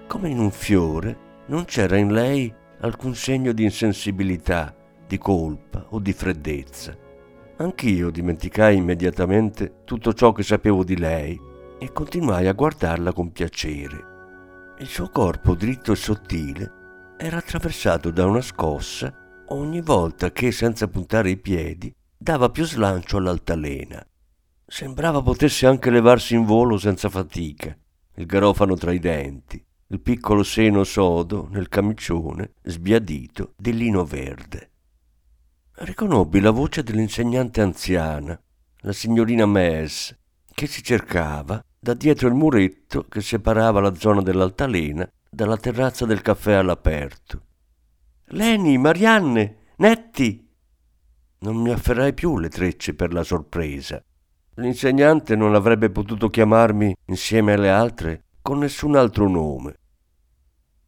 Come 0.07 0.29
in 0.29 0.39
un 0.39 0.51
fiore, 0.51 1.29
non 1.47 1.65
c'era 1.65 1.97
in 1.97 2.13
lei 2.13 2.53
alcun 2.81 3.15
segno 3.15 3.53
di 3.53 3.65
insensibilità, 3.65 4.75
di 5.07 5.19
colpa 5.19 5.87
o 5.91 5.99
di 5.99 6.13
freddezza. 6.13 7.09
Anch'io 7.61 8.11
dimenticai 8.11 8.75
immediatamente 8.75 9.83
tutto 9.85 10.15
ciò 10.15 10.33
che 10.33 10.43
sapevo 10.43 10.83
di 10.83 10.97
lei 10.97 11.39
e 11.79 11.93
continuai 11.93 12.47
a 12.47 12.55
guardarla 12.55 13.13
con 13.13 13.33
piacere. 13.33 14.75
Il 14.79 14.87
suo 14.87 15.11
corpo 15.11 15.55
dritto 15.55 15.93
e 15.93 15.97
sottile 15.97 16.73
era 17.19 17.37
attraversato 17.37 18.11
da 18.11 18.25
una 18.25 18.41
scossa 18.41 19.45
ogni 19.49 19.83
volta 19.83 20.33
che, 20.33 20.53
senza 20.53 20.89
puntare 20.89 21.29
i 21.29 21.37
piedi, 21.37 21.95
dava 22.17 22.49
più 22.49 22.65
slancio 22.65 23.19
all'altalena. 23.19 24.03
Sembrava 24.65 25.21
potesse 25.21 25.67
anche 25.67 25.91
levarsi 25.91 26.35
in 26.35 26.47
volo 26.47 26.79
senza 26.79 27.11
fatica, 27.11 27.77
il 28.15 28.25
garofano 28.25 28.75
tra 28.75 28.91
i 28.91 28.99
denti, 28.99 29.63
il 29.89 30.01
piccolo 30.01 30.43
seno 30.45 30.83
sodo 30.83 31.47
nel 31.51 31.69
camicione 31.69 32.53
sbiadito 32.63 33.53
di 33.59 33.75
lino 33.75 34.03
verde. 34.07 34.70
Riconobbi 35.83 36.41
la 36.41 36.51
voce 36.51 36.83
dell'insegnante 36.83 37.63
anziana, 37.63 38.39
la 38.81 38.93
signorina 38.93 39.47
Mes, 39.47 40.15
che 40.53 40.67
si 40.67 40.83
cercava 40.83 41.65
da 41.79 41.95
dietro 41.95 42.29
il 42.29 42.35
muretto 42.35 43.05
che 43.05 43.23
separava 43.23 43.81
la 43.81 43.95
zona 43.95 44.21
dell'altalena 44.21 45.11
dalla 45.31 45.57
terrazza 45.57 46.05
del 46.05 46.21
caffè 46.21 46.53
all'aperto. 46.53 47.45
Leni, 48.27 48.77
Marianne, 48.77 49.57
Netti! 49.77 50.47
Non 51.39 51.57
mi 51.57 51.71
afferrai 51.71 52.13
più 52.13 52.39
le 52.39 52.51
trecce 52.51 52.93
per 52.93 53.15
la 53.15 53.23
sorpresa. 53.23 54.05
L'insegnante 54.57 55.35
non 55.35 55.55
avrebbe 55.55 55.89
potuto 55.89 56.29
chiamarmi 56.29 56.95
insieme 57.07 57.55
alle 57.55 57.71
altre 57.71 58.25
con 58.43 58.59
nessun 58.59 58.97
altro 58.97 59.31
nome. 59.31 59.77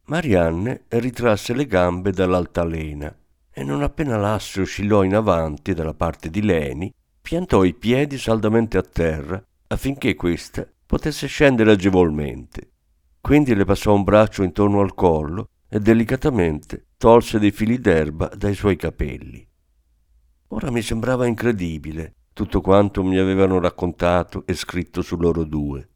Marianne 0.05 0.83
ritrasse 0.89 1.55
le 1.55 1.65
gambe 1.65 2.11
dall'altalena 2.11 3.11
e 3.53 3.63
non 3.63 3.83
appena 3.83 4.17
l'asse 4.17 4.61
oscillò 4.61 5.03
in 5.03 5.13
avanti 5.13 5.73
dalla 5.73 5.93
parte 5.93 6.29
di 6.29 6.41
Leni, 6.41 6.91
piantò 7.21 7.63
i 7.63 7.73
piedi 7.73 8.17
saldamente 8.17 8.77
a 8.77 8.81
terra 8.81 9.41
affinché 9.67 10.15
questa 10.15 10.67
potesse 10.85 11.27
scendere 11.27 11.71
agevolmente. 11.71 12.71
Quindi 13.21 13.55
le 13.55 13.63
passò 13.63 13.93
un 13.93 14.03
braccio 14.03 14.43
intorno 14.43 14.81
al 14.81 14.93
collo 14.93 15.49
e 15.69 15.79
delicatamente 15.79 16.87
tolse 16.97 17.39
dei 17.39 17.51
fili 17.51 17.79
d'erba 17.79 18.27
dai 18.35 18.55
suoi 18.55 18.75
capelli. 18.75 19.47
Ora 20.47 20.69
mi 20.71 20.81
sembrava 20.81 21.25
incredibile 21.25 22.13
tutto 22.33 22.61
quanto 22.61 23.03
mi 23.03 23.17
avevano 23.17 23.59
raccontato 23.59 24.43
e 24.45 24.55
scritto 24.55 25.01
su 25.01 25.15
loro 25.17 25.43
due. 25.43 25.87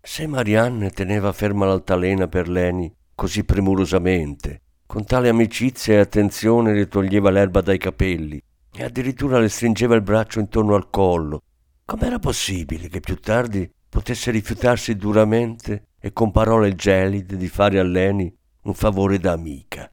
Se 0.00 0.26
Marianne 0.26 0.90
teneva 0.90 1.32
ferma 1.32 1.66
l'altalena 1.66 2.28
per 2.28 2.48
Leni 2.48 2.94
così 3.14 3.44
premurosamente, 3.44 4.62
con 4.88 5.04
tale 5.04 5.28
amicizia 5.28 5.96
e 5.96 5.98
attenzione 5.98 6.72
le 6.72 6.88
toglieva 6.88 7.28
l'erba 7.28 7.60
dai 7.60 7.76
capelli 7.76 8.42
e 8.72 8.84
addirittura 8.84 9.38
le 9.38 9.50
stringeva 9.50 9.94
il 9.94 10.00
braccio 10.00 10.40
intorno 10.40 10.74
al 10.74 10.88
collo, 10.88 11.42
com'era 11.84 12.18
possibile 12.18 12.88
che 12.88 13.00
più 13.00 13.16
tardi 13.20 13.70
potesse 13.86 14.30
rifiutarsi 14.30 14.96
duramente 14.96 15.88
e 16.00 16.14
con 16.14 16.30
parole 16.30 16.74
gelide 16.74 17.36
di 17.36 17.48
fare 17.48 17.78
a 17.78 17.82
Leni 17.82 18.34
un 18.62 18.72
favore 18.72 19.18
da 19.18 19.32
amica. 19.32 19.92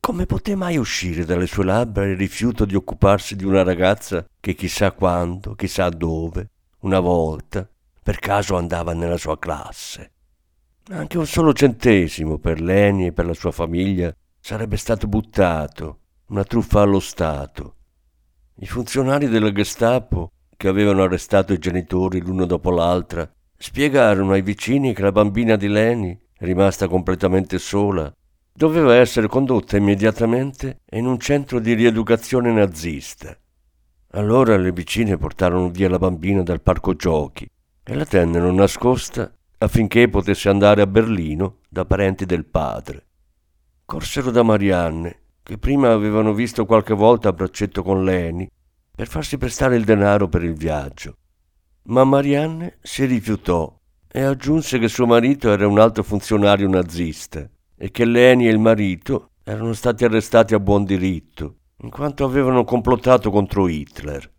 Come 0.00 0.24
poté 0.24 0.54
mai 0.54 0.78
uscire 0.78 1.26
dalle 1.26 1.46
sue 1.46 1.64
labbra 1.64 2.06
il 2.06 2.16
rifiuto 2.16 2.64
di 2.64 2.74
occuparsi 2.74 3.36
di 3.36 3.44
una 3.44 3.62
ragazza 3.62 4.26
che 4.40 4.54
chissà 4.54 4.92
quando, 4.92 5.54
chissà 5.54 5.90
dove, 5.90 6.48
una 6.80 7.00
volta, 7.00 7.68
per 8.02 8.20
caso 8.20 8.56
andava 8.56 8.94
nella 8.94 9.18
sua 9.18 9.38
classe? 9.38 10.12
Anche 10.90 11.18
un 11.18 11.26
solo 11.26 11.52
centesimo 11.52 12.38
per 12.38 12.60
Leni 12.60 13.06
e 13.06 13.12
per 13.12 13.26
la 13.26 13.34
sua 13.34 13.50
famiglia 13.50 14.14
sarebbe 14.40 14.76
stato 14.76 15.06
buttato, 15.06 15.98
una 16.28 16.44
truffa 16.44 16.80
allo 16.80 17.00
Stato. 17.00 17.74
I 18.60 18.66
funzionari 18.66 19.28
della 19.28 19.52
Gestapo, 19.52 20.32
che 20.56 20.66
avevano 20.66 21.02
arrestato 21.02 21.52
i 21.52 21.58
genitori 21.58 22.20
l'uno 22.20 22.46
dopo 22.46 22.70
l'altra, 22.70 23.30
Spiegarono 23.60 24.32
ai 24.32 24.42
vicini 24.42 24.94
che 24.94 25.02
la 25.02 25.10
bambina 25.10 25.56
di 25.56 25.66
Leni, 25.66 26.16
rimasta 26.38 26.86
completamente 26.86 27.58
sola, 27.58 28.10
doveva 28.52 28.94
essere 28.94 29.26
condotta 29.26 29.76
immediatamente 29.76 30.82
in 30.92 31.06
un 31.06 31.18
centro 31.18 31.58
di 31.58 31.74
rieducazione 31.74 32.52
nazista. 32.52 33.36
Allora 34.12 34.56
le 34.56 34.70
vicine 34.70 35.16
portarono 35.16 35.70
via 35.70 35.88
la 35.88 35.98
bambina 35.98 36.42
dal 36.42 36.62
parco 36.62 36.94
giochi 36.94 37.50
e 37.82 37.94
la 37.94 38.06
tennero 38.06 38.52
nascosta 38.52 39.28
affinché 39.58 40.08
potesse 40.08 40.48
andare 40.48 40.82
a 40.82 40.86
Berlino 40.86 41.58
da 41.68 41.84
parenti 41.84 42.24
del 42.24 42.44
padre. 42.44 43.06
Corsero 43.84 44.30
da 44.30 44.42
Marianne, 44.42 45.20
che 45.42 45.58
prima 45.58 45.92
avevano 45.92 46.32
visto 46.32 46.66
qualche 46.66 46.94
volta 46.94 47.28
a 47.28 47.32
braccetto 47.32 47.82
con 47.82 48.04
Leni, 48.04 48.50
per 48.94 49.08
farsi 49.08 49.38
prestare 49.38 49.76
il 49.76 49.84
denaro 49.84 50.28
per 50.28 50.42
il 50.42 50.54
viaggio 50.54 51.16
ma 51.88 52.04
Marianne 52.04 52.78
si 52.82 53.04
rifiutò 53.04 53.74
e 54.10 54.22
aggiunse 54.22 54.78
che 54.78 54.88
suo 54.88 55.06
marito 55.06 55.50
era 55.50 55.66
un 55.66 55.78
alto 55.78 56.02
funzionario 56.02 56.68
nazista 56.68 57.48
e 57.76 57.90
che 57.90 58.04
Leni 58.04 58.46
e 58.46 58.50
il 58.50 58.58
marito 58.58 59.30
erano 59.42 59.72
stati 59.72 60.04
arrestati 60.04 60.54
a 60.54 60.60
buon 60.60 60.84
diritto, 60.84 61.56
in 61.82 61.90
quanto 61.90 62.24
avevano 62.24 62.64
complottato 62.64 63.30
contro 63.30 63.68
Hitler. 63.68 64.30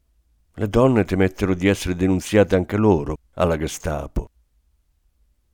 Le 0.54 0.68
donne 0.68 1.06
temettero 1.06 1.56
di 1.56 1.68
essere 1.68 1.96
denunziate 1.96 2.56
anche 2.56 2.78
loro 2.78 3.16
alla 3.36 3.58
Gestapo. 3.58 4.30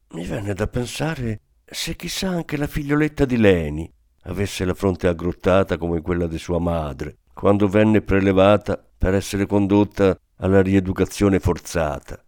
Mi 0.09 0.25
venne 0.25 0.53
da 0.53 0.67
pensare 0.67 1.41
se 1.65 1.95
chissà 1.95 2.29
anche 2.29 2.57
la 2.57 2.67
figlioletta 2.67 3.25
di 3.25 3.37
Leni 3.37 3.91
avesse 4.23 4.65
la 4.65 4.73
fronte 4.73 5.07
aggrottata 5.07 5.77
come 5.77 6.01
quella 6.01 6.27
di 6.27 6.37
sua 6.37 6.59
madre, 6.59 7.17
quando 7.33 7.67
venne 7.67 8.01
prelevata 8.01 8.83
per 8.97 9.13
essere 9.13 9.45
condotta 9.45 10.17
alla 10.37 10.61
rieducazione 10.61 11.39
forzata. 11.39 12.24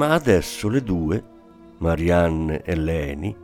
Ma 0.00 0.14
adesso 0.14 0.70
le 0.70 0.82
due, 0.82 1.22
Marianne 1.80 2.62
e 2.62 2.74
Leni, 2.74 3.36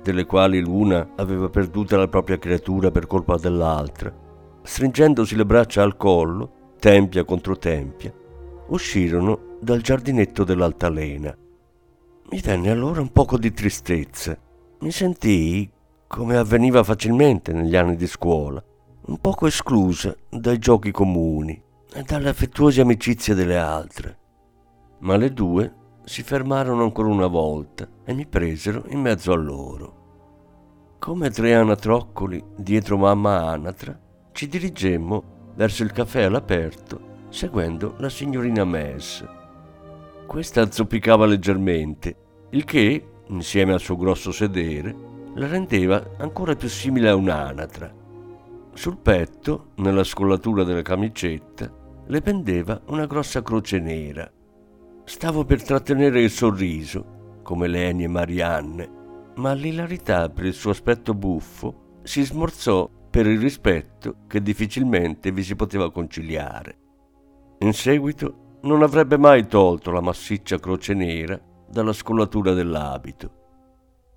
delle 0.00 0.24
quali 0.26 0.60
l'una 0.60 1.14
aveva 1.16 1.48
perduta 1.48 1.96
la 1.96 2.06
propria 2.06 2.38
creatura 2.38 2.92
per 2.92 3.08
colpa 3.08 3.36
dell'altra, 3.36 4.14
stringendosi 4.62 5.34
le 5.34 5.44
braccia 5.44 5.82
al 5.82 5.96
collo, 5.96 6.74
tempia 6.78 7.24
contro 7.24 7.58
tempia, 7.58 8.14
uscirono 8.68 9.56
dal 9.60 9.80
giardinetto 9.80 10.44
dell'altalena. 10.44 11.36
Mi 12.30 12.40
venne 12.40 12.70
allora 12.70 13.00
un 13.00 13.10
poco 13.10 13.36
di 13.36 13.52
tristezza. 13.52 14.38
Mi 14.82 14.92
sentii, 14.92 15.68
come 16.06 16.36
avveniva 16.36 16.84
facilmente 16.84 17.52
negli 17.52 17.74
anni 17.74 17.96
di 17.96 18.06
scuola, 18.06 18.62
un 19.06 19.18
poco 19.18 19.48
esclusa 19.48 20.14
dai 20.30 20.58
giochi 20.58 20.92
comuni 20.92 21.60
e 21.92 22.02
dalle 22.04 22.28
affettuose 22.28 22.82
amicizie 22.82 23.34
delle 23.34 23.58
altre. 23.58 24.18
Ma 25.00 25.16
le 25.16 25.32
due 25.32 25.82
si 26.04 26.22
fermarono 26.22 26.82
ancora 26.82 27.08
una 27.08 27.26
volta 27.26 27.88
e 28.04 28.14
mi 28.14 28.26
presero 28.26 28.84
in 28.88 29.00
mezzo 29.00 29.32
a 29.32 29.36
loro. 29.36 30.02
Come 30.98 31.30
tre 31.30 31.54
anatroccoli 31.54 32.42
dietro 32.56 32.96
mamma 32.96 33.48
Anatra, 33.48 33.98
ci 34.32 34.48
dirigemmo 34.48 35.52
verso 35.54 35.82
il 35.82 35.92
caffè 35.92 36.22
all'aperto 36.22 37.12
seguendo 37.34 37.96
la 37.98 38.08
signorina 38.08 38.64
Mess. 38.64 39.26
Questa 40.24 40.70
zoppicava 40.70 41.26
leggermente, 41.26 42.16
il 42.50 42.64
che, 42.64 43.08
insieme 43.26 43.72
al 43.72 43.80
suo 43.80 43.96
grosso 43.96 44.30
sedere, 44.30 44.94
la 45.34 45.48
rendeva 45.48 46.12
ancora 46.18 46.54
più 46.54 46.68
simile 46.68 47.08
a 47.08 47.16
un'anatra. 47.16 47.92
Sul 48.72 48.98
petto, 48.98 49.72
nella 49.76 50.04
scollatura 50.04 50.62
della 50.62 50.82
camicetta, 50.82 51.68
le 52.06 52.20
pendeva 52.20 52.80
una 52.86 53.06
grossa 53.06 53.42
croce 53.42 53.80
nera. 53.80 54.30
Stavo 55.06 55.44
per 55.44 55.62
trattenere 55.62 56.22
il 56.22 56.30
sorriso, 56.30 57.40
come 57.42 57.68
Leni 57.68 58.04
e 58.04 58.08
Marianne, 58.08 58.90
ma 59.36 59.52
l'ilarità 59.52 60.30
per 60.30 60.46
il 60.46 60.54
suo 60.54 60.70
aspetto 60.70 61.12
buffo 61.12 61.98
si 62.02 62.22
smorzò 62.22 62.88
per 63.10 63.26
il 63.26 63.38
rispetto 63.38 64.24
che 64.26 64.40
difficilmente 64.40 65.30
vi 65.30 65.42
si 65.42 65.54
poteva 65.56 65.92
conciliare. 65.92 66.78
In 67.58 67.74
seguito 67.74 68.58
non 68.62 68.82
avrebbe 68.82 69.18
mai 69.18 69.46
tolto 69.46 69.90
la 69.90 70.00
massiccia 70.00 70.58
croce 70.58 70.94
nera 70.94 71.38
dalla 71.68 71.92
scollatura 71.92 72.54
dell'abito. 72.54 73.42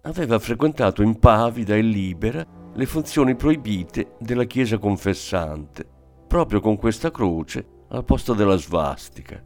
Aveva 0.04 0.39
frequentato 0.39 1.02
impavida 1.02 1.76
e 1.76 1.82
libera 1.82 2.45
le 2.73 2.86
funzioni 2.86 3.36
proibite 3.36 4.13
della 4.19 4.45
Chiesa 4.45 4.78
confessante, 4.78 5.86
proprio 6.28 6.62
con 6.62 6.78
questa 6.78 7.12
croce 7.12 7.65
al 7.89 8.06
posto 8.06 8.34
della 8.34 8.56
svastica. 8.56 9.43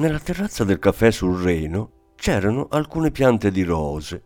Nella 0.00 0.18
terrazza 0.18 0.64
del 0.64 0.78
caffè 0.78 1.10
sul 1.10 1.42
Reno 1.42 2.12
c'erano 2.14 2.68
alcune 2.70 3.10
piante 3.10 3.50
di 3.50 3.62
rose. 3.62 4.24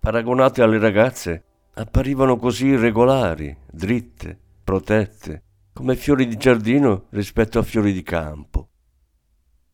Paragonate 0.00 0.62
alle 0.62 0.78
ragazze, 0.78 1.44
apparivano 1.74 2.38
così 2.38 2.68
irregolari, 2.68 3.54
dritte, 3.70 4.38
protette, 4.64 5.42
come 5.74 5.96
fiori 5.96 6.26
di 6.26 6.38
giardino 6.38 7.08
rispetto 7.10 7.58
a 7.58 7.62
fiori 7.62 7.92
di 7.92 8.02
campo. 8.02 8.70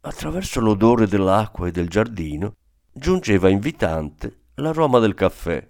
Attraverso 0.00 0.58
l'odore 0.58 1.06
dell'acqua 1.06 1.68
e 1.68 1.70
del 1.70 1.88
giardino 1.88 2.56
giungeva 2.92 3.48
invitante 3.48 4.46
l'aroma 4.54 4.98
del 4.98 5.14
caffè. 5.14 5.64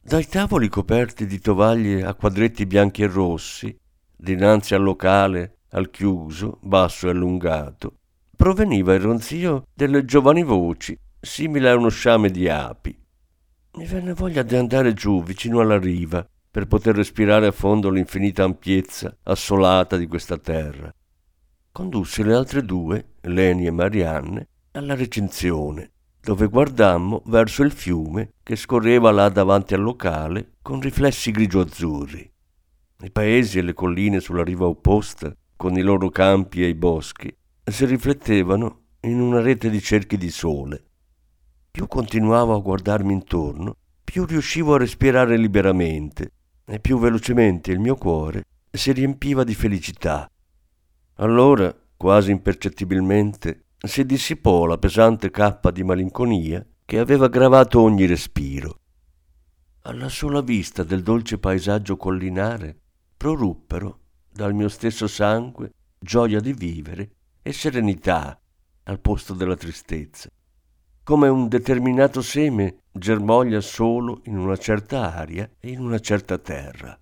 Dai 0.00 0.28
tavoli 0.28 0.68
coperti 0.68 1.26
di 1.26 1.40
tovaglie 1.40 2.04
a 2.04 2.14
quadretti 2.14 2.64
bianchi 2.66 3.02
e 3.02 3.08
rossi, 3.08 3.76
dinanzi 4.16 4.76
al 4.76 4.84
locale, 4.84 5.62
al 5.70 5.90
chiuso, 5.90 6.58
basso 6.60 7.08
e 7.08 7.10
allungato, 7.10 7.96
proveniva 8.42 8.92
il 8.92 9.00
ronzio 9.02 9.68
delle 9.72 10.04
giovani 10.04 10.42
voci, 10.42 10.98
simile 11.20 11.70
a 11.70 11.76
uno 11.76 11.90
sciame 11.90 12.28
di 12.28 12.48
api. 12.48 12.92
Mi 13.76 13.86
venne 13.86 14.14
voglia 14.14 14.42
di 14.42 14.56
andare 14.56 14.94
giù 14.94 15.22
vicino 15.22 15.60
alla 15.60 15.78
riva 15.78 16.28
per 16.50 16.66
poter 16.66 16.96
respirare 16.96 17.46
a 17.46 17.52
fondo 17.52 17.88
l'infinita 17.88 18.42
ampiezza 18.42 19.16
assolata 19.22 19.96
di 19.96 20.08
questa 20.08 20.38
terra. 20.38 20.92
Condusse 21.70 22.24
le 22.24 22.34
altre 22.34 22.64
due, 22.64 23.10
Leni 23.20 23.66
e 23.66 23.70
Marianne, 23.70 24.48
alla 24.72 24.96
recinzione, 24.96 25.92
dove 26.20 26.48
guardammo 26.48 27.22
verso 27.26 27.62
il 27.62 27.70
fiume 27.70 28.32
che 28.42 28.56
scorreva 28.56 29.12
là 29.12 29.28
davanti 29.28 29.74
al 29.74 29.82
locale 29.82 30.54
con 30.62 30.80
riflessi 30.80 31.30
grigio-azzurri. 31.30 32.32
I 33.02 33.10
paesi 33.12 33.58
e 33.58 33.62
le 33.62 33.72
colline 33.72 34.18
sulla 34.18 34.42
riva 34.42 34.66
opposta, 34.66 35.32
con 35.54 35.76
i 35.76 35.80
loro 35.80 36.08
campi 36.08 36.64
e 36.64 36.66
i 36.66 36.74
boschi, 36.74 37.32
si 37.64 37.84
riflettevano 37.86 38.80
in 39.02 39.20
una 39.20 39.40
rete 39.40 39.70
di 39.70 39.80
cerchi 39.80 40.16
di 40.16 40.30
sole. 40.30 40.84
Più 41.70 41.86
continuavo 41.86 42.54
a 42.54 42.60
guardarmi 42.60 43.12
intorno, 43.12 43.76
più 44.02 44.24
riuscivo 44.24 44.74
a 44.74 44.78
respirare 44.78 45.36
liberamente 45.36 46.32
e 46.64 46.80
più 46.80 46.98
velocemente 46.98 47.72
il 47.72 47.78
mio 47.78 47.96
cuore 47.96 48.44
si 48.70 48.92
riempiva 48.92 49.44
di 49.44 49.54
felicità. 49.54 50.30
Allora, 51.16 51.74
quasi 51.96 52.30
impercettibilmente, 52.30 53.66
si 53.78 54.04
dissipò 54.04 54.66
la 54.66 54.78
pesante 54.78 55.30
cappa 55.30 55.70
di 55.70 55.82
malinconia 55.82 56.64
che 56.84 56.98
aveva 56.98 57.28
gravato 57.28 57.80
ogni 57.80 58.06
respiro. 58.06 58.78
Alla 59.82 60.08
sola 60.08 60.40
vista 60.40 60.84
del 60.84 61.02
dolce 61.02 61.38
paesaggio 61.38 61.96
collinare 61.96 62.76
proruppero 63.16 63.98
dal 64.30 64.54
mio 64.54 64.68
stesso 64.68 65.06
sangue 65.06 65.72
gioia 65.98 66.40
di 66.40 66.52
vivere 66.52 67.10
e 67.42 67.52
serenità 67.52 68.40
al 68.84 69.00
posto 69.00 69.34
della 69.34 69.56
tristezza 69.56 70.30
come 71.04 71.26
un 71.28 71.48
determinato 71.48 72.22
seme 72.22 72.82
germoglia 72.92 73.60
solo 73.60 74.20
in 74.24 74.38
una 74.38 74.56
certa 74.56 75.14
aria 75.14 75.50
e 75.58 75.70
in 75.70 75.80
una 75.80 75.98
certa 75.98 76.38
terra. 76.38 76.96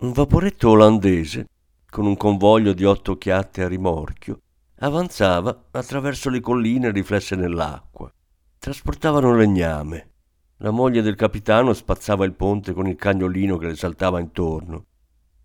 Un 0.00 0.12
vaporetto 0.12 0.70
olandese, 0.70 1.48
con 1.88 2.04
un 2.04 2.16
convoglio 2.16 2.74
di 2.74 2.84
otto 2.84 3.16
chiatte 3.16 3.62
a 3.62 3.68
rimorchio, 3.68 4.40
avanzava 4.80 5.68
attraverso 5.70 6.28
le 6.28 6.40
colline 6.40 6.90
riflesse 6.90 7.34
nell'acqua. 7.34 8.12
Trasportavano 8.58 9.34
legname. 9.34 10.10
La 10.58 10.70
moglie 10.70 11.02
del 11.02 11.14
capitano 11.14 11.72
spazzava 11.72 12.26
il 12.26 12.34
ponte 12.34 12.74
con 12.74 12.86
il 12.86 12.96
cagnolino 12.96 13.56
che 13.56 13.68
le 13.68 13.76
saltava 13.76 14.20
intorno. 14.20 14.84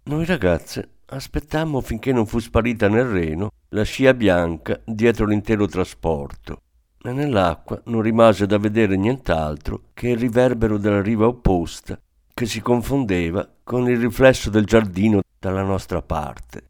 Noi 0.04 0.26
ragazze 0.26 0.98
aspettammo 1.16 1.82
finché 1.82 2.12
non 2.12 2.26
fu 2.26 2.40
sparita 2.40 2.88
nel 2.88 3.06
Reno 3.06 3.52
la 3.70 3.84
scia 3.84 4.14
bianca 4.14 4.82
dietro 4.86 5.26
l'intero 5.26 5.68
trasporto 5.68 6.62
e 7.02 7.12
nell'acqua 7.12 7.82
non 7.86 8.02
rimase 8.02 8.46
da 8.46 8.58
vedere 8.58 8.96
nient'altro 8.96 9.90
che 9.94 10.10
il 10.10 10.18
riverbero 10.18 10.78
della 10.78 11.02
riva 11.02 11.28
opposta 11.28 12.00
che 12.34 12.46
si 12.46 12.62
confondeva 12.62 13.48
con 13.64 13.90
il 13.90 14.00
riflesso 14.00 14.50
del 14.50 14.66
giardino 14.66 15.22
dalla 15.38 15.64
nostra 15.64 16.02
parte. 16.02 16.70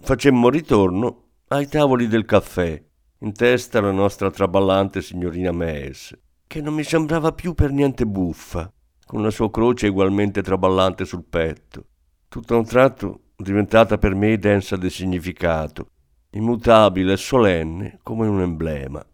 Facemmo 0.00 0.48
ritorno 0.48 1.28
ai 1.48 1.66
tavoli 1.68 2.08
del 2.08 2.24
caffè, 2.24 2.82
in 3.20 3.32
testa 3.32 3.80
la 3.80 3.90
nostra 3.90 4.30
traballante 4.30 5.00
signorina 5.00 5.50
Mees, 5.50 6.16
che 6.46 6.60
non 6.60 6.74
mi 6.74 6.84
sembrava 6.84 7.32
più 7.32 7.54
per 7.54 7.72
niente 7.72 8.06
buffa, 8.06 8.70
con 9.06 9.22
la 9.22 9.30
sua 9.30 9.50
croce 9.50 9.88
ugualmente 9.88 10.42
traballante 10.42 11.04
sul 11.04 11.24
petto, 11.24 11.84
tutto 12.28 12.54
a 12.54 12.58
un 12.58 12.64
tratto 12.66 13.20
diventata 13.36 13.98
per 13.98 14.14
me 14.14 14.38
densa 14.38 14.76
di 14.76 14.90
significato, 14.90 15.90
immutabile 16.30 17.14
e 17.14 17.16
solenne 17.16 17.98
come 18.02 18.26
un 18.26 18.40
emblema. 18.40 19.04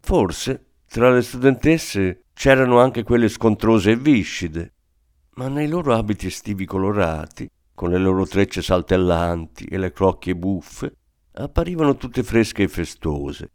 Forse 0.00 0.66
tra 0.86 1.10
le 1.10 1.22
studentesse 1.22 2.24
c'erano 2.34 2.80
anche 2.80 3.02
quelle 3.02 3.28
scontrose 3.28 3.92
e 3.92 3.96
viscide, 3.96 4.74
ma 5.34 5.48
nei 5.48 5.68
loro 5.68 5.94
abiti 5.94 6.26
estivi 6.26 6.64
colorati, 6.64 7.48
con 7.74 7.90
le 7.90 7.98
loro 7.98 8.26
trecce 8.26 8.60
saltellanti 8.60 9.64
e 9.64 9.78
le 9.78 9.92
crocchie 9.92 10.34
buffe, 10.34 10.96
apparivano 11.32 11.96
tutte 11.96 12.22
fresche 12.22 12.64
e 12.64 12.68
festose. 12.68 13.52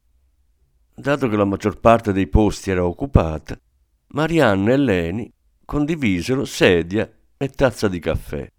Dato 0.96 1.28
che 1.28 1.36
la 1.36 1.46
maggior 1.46 1.80
parte 1.80 2.14
dei 2.14 2.28
posti 2.28 2.72
era 2.72 2.86
occupata, 2.86 3.60
Marianne 4.08 4.74
e 4.74 4.78
Leni 4.78 5.34
condivisero 5.66 6.46
sedia 6.46 7.12
e 7.36 7.50
tazza 7.50 7.88
di 7.88 8.00
caffè. 8.00 8.50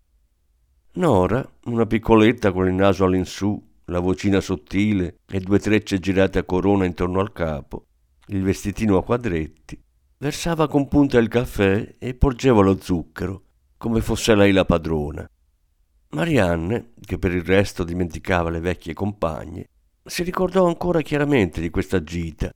Nora, 0.96 1.44
una 1.64 1.86
piccoletta 1.86 2.52
con 2.52 2.68
il 2.68 2.74
naso 2.74 3.04
all'insù 3.04 3.60
la 3.86 3.98
vocina 3.98 4.40
sottile 4.40 5.16
e 5.26 5.40
due 5.40 5.58
trecce 5.58 5.98
girate 5.98 6.38
a 6.38 6.44
corona 6.44 6.84
intorno 6.84 7.18
al 7.18 7.32
capo, 7.32 7.86
il 8.28 8.44
vestitino 8.44 8.96
a 8.96 9.02
quadretti, 9.02 9.76
versava 10.18 10.68
con 10.68 10.86
punta 10.86 11.18
il 11.18 11.26
caffè 11.26 11.96
e 11.98 12.14
porgeva 12.14 12.62
lo 12.62 12.78
zucchero, 12.80 13.42
come 13.76 14.00
fosse 14.02 14.36
lei 14.36 14.52
la 14.52 14.64
padrona. 14.64 15.28
Marianne, 16.10 16.92
che 17.04 17.18
per 17.18 17.32
il 17.32 17.42
resto 17.42 17.82
dimenticava 17.82 18.48
le 18.48 18.60
vecchie 18.60 18.94
compagne, 18.94 19.66
si 20.04 20.22
ricordò 20.22 20.68
ancora 20.68 21.00
chiaramente 21.00 21.60
di 21.60 21.70
questa 21.70 22.04
gita, 22.04 22.52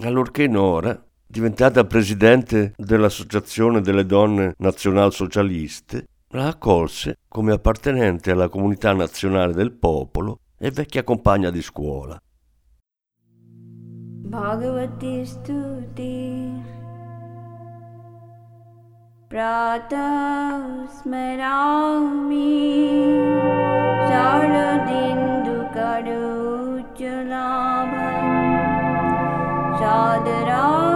allorché 0.00 0.48
Nora, 0.48 1.06
diventata 1.24 1.84
presidente 1.84 2.72
dell'Associazione 2.76 3.80
delle 3.80 4.04
donne 4.04 4.54
nazionalsocialiste, 4.58 6.06
la 6.30 6.48
accolse 6.48 7.20
come 7.28 7.52
appartenente 7.52 8.32
alla 8.32 8.48
comunità 8.48 8.92
nazionale 8.92 9.52
del 9.52 9.70
popolo 9.72 10.40
e 10.58 10.72
vecchia 10.72 11.04
compagna 11.04 11.50
di 11.50 11.62
scuola. 11.62 12.20
Bhagavati 14.26 15.24
Stuti 15.24 16.64
Prata 19.28 20.84
Smerami 21.00 22.50
Saradindu 24.08 25.70
Karuchalabha 25.70 26.94
Sadarami 29.78 30.95